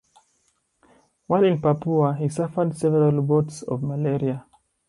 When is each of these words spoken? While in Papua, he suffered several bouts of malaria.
While 1.27 1.43
in 1.43 1.61
Papua, 1.61 2.15
he 2.15 2.27
suffered 2.29 2.75
several 2.75 3.21
bouts 3.21 3.61
of 3.61 3.83
malaria. 3.83 4.43